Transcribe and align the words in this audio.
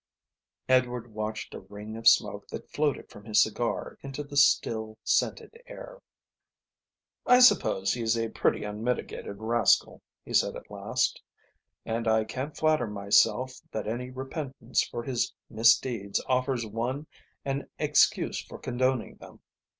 Edward 0.67 1.13
watched 1.13 1.53
a 1.53 1.59
ring 1.59 1.95
of 1.95 2.07
smoke 2.07 2.47
that 2.47 2.71
floated 2.71 3.11
from 3.11 3.23
his 3.23 3.43
cigar 3.43 3.99
into 4.01 4.23
the 4.23 4.35
still, 4.35 4.97
scented 5.03 5.61
air. 5.67 6.01
"I 7.27 7.39
suppose 7.39 7.93
he 7.93 8.01
is 8.01 8.17
a 8.17 8.29
pretty 8.29 8.63
unmitigated 8.63 9.35
rascal," 9.41 10.01
he 10.25 10.33
said 10.33 10.55
at 10.55 10.71
last. 10.71 11.21
"And 11.85 12.07
I 12.07 12.23
can't 12.23 12.57
flatter 12.57 12.87
myself 12.87 13.61
that 13.71 13.85
any 13.85 14.09
repentance 14.09 14.81
for 14.81 15.03
his 15.03 15.31
misdeeds 15.51 16.19
offers 16.25 16.65
one 16.65 17.05
an 17.45 17.69
excuse 17.77 18.41
for 18.43 18.57
condoning 18.57 19.17
them. 19.17 19.39